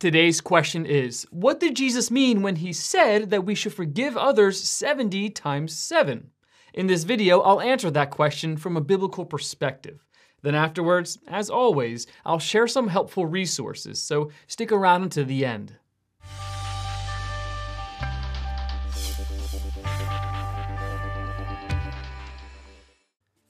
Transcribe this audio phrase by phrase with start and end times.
[0.00, 4.62] Today's question is What did Jesus mean when he said that we should forgive others
[4.62, 6.30] 70 times 7?
[6.72, 10.04] In this video, I'll answer that question from a biblical perspective.
[10.40, 15.72] Then, afterwards, as always, I'll share some helpful resources, so stick around until the end.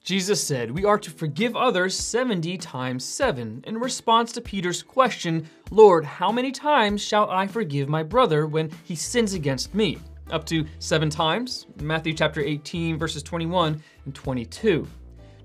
[0.09, 5.47] Jesus said we are to forgive others 70 times 7 in response to Peter's question,
[5.69, 9.99] Lord, how many times shall I forgive my brother when he sins against me?
[10.31, 14.87] Up to seven times, Matthew chapter 18, verses 21 and 22.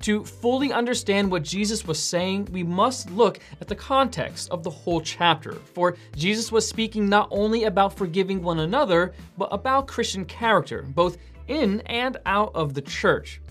[0.00, 4.70] To fully understand what Jesus was saying, we must look at the context of the
[4.70, 5.56] whole chapter.
[5.74, 11.18] For Jesus was speaking not only about forgiving one another, but about Christian character, both
[11.48, 13.42] in and out of the church.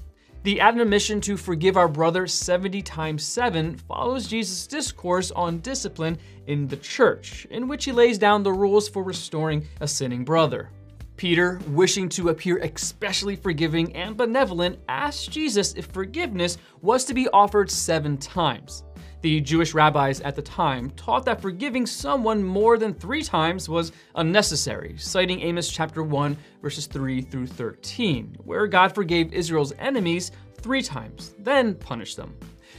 [0.44, 6.68] The admonition to forgive our brother 70 times 7 follows Jesus' discourse on discipline in
[6.68, 10.70] the church, in which he lays down the rules for restoring a sinning brother.
[11.16, 17.28] Peter, wishing to appear especially forgiving and benevolent, asked Jesus if forgiveness was to be
[17.30, 18.84] offered seven times.
[19.22, 23.94] The Jewish rabbis at the time taught that forgiving someone more than three times was
[24.16, 30.82] unnecessary, citing Amos chapter 1, verses 3 through 13, where God forgave Israel's enemies three
[30.82, 32.36] times, then punished them.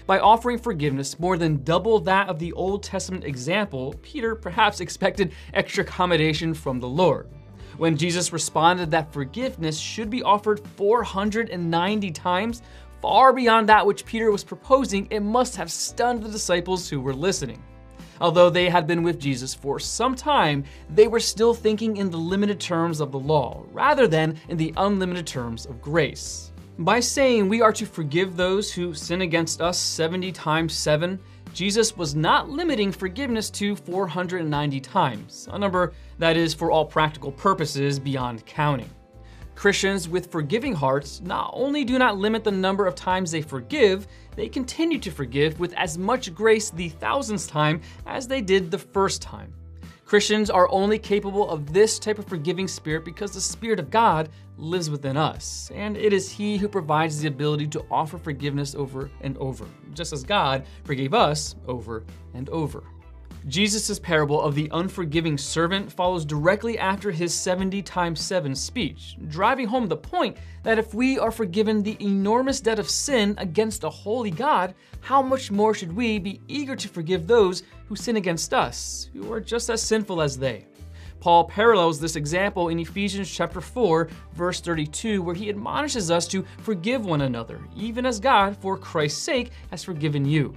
[0.06, 5.32] By offering forgiveness more than double that of the Old Testament example, Peter perhaps expected
[5.54, 7.28] extra accommodation from the Lord.
[7.76, 12.62] When Jesus responded that forgiveness should be offered 490 times,
[13.02, 17.14] far beyond that which Peter was proposing, it must have stunned the disciples who were
[17.14, 17.62] listening.
[18.20, 22.16] Although they had been with Jesus for some time, they were still thinking in the
[22.16, 26.52] limited terms of the law, rather than in the unlimited terms of grace.
[26.78, 31.18] By saying we are to forgive those who sin against us 70 times 7,
[31.54, 37.30] Jesus was not limiting forgiveness to 490 times, a number that is, for all practical
[37.30, 38.90] purposes, beyond counting.
[39.54, 44.08] Christians with forgiving hearts not only do not limit the number of times they forgive,
[44.34, 48.78] they continue to forgive with as much grace the thousandth time as they did the
[48.78, 49.54] first time.
[50.14, 54.28] Christians are only capable of this type of forgiving spirit because the Spirit of God
[54.56, 59.10] lives within us, and it is He who provides the ability to offer forgiveness over
[59.22, 62.84] and over, just as God forgave us over and over.
[63.46, 69.66] Jesus' parable of the unforgiving servant follows directly after his 70 times 7 speech, driving
[69.66, 73.90] home the point that if we are forgiven the enormous debt of sin against a
[73.90, 78.54] holy God, how much more should we be eager to forgive those who sin against
[78.54, 80.64] us, who are just as sinful as they?
[81.20, 86.46] Paul parallels this example in Ephesians chapter 4, verse 32, where he admonishes us to
[86.60, 90.56] forgive one another, even as God, for Christ's sake, has forgiven you.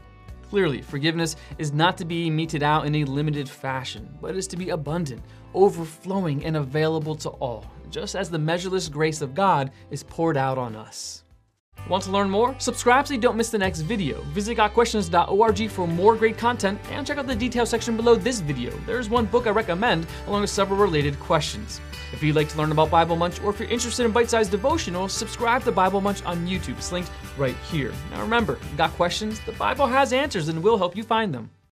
[0.49, 4.57] Clearly, forgiveness is not to be meted out in a limited fashion, but is to
[4.57, 5.21] be abundant,
[5.53, 10.57] overflowing, and available to all, just as the measureless grace of God is poured out
[10.57, 11.23] on us.
[11.89, 12.55] Want to learn more?
[12.59, 14.21] Subscribe so you don't miss the next video.
[14.33, 18.71] Visit gotquestions.org for more great content and check out the details section below this video.
[18.85, 21.79] There's one book I recommend along with several related questions.
[22.13, 25.11] If you'd like to learn about Bible Munch or if you're interested in bite-sized devotionals,
[25.11, 26.77] subscribe to Bible Munch on YouTube.
[26.77, 27.93] It's linked right here.
[28.11, 29.39] Now remember, got questions?
[29.41, 31.49] The Bible has answers and will help you find them.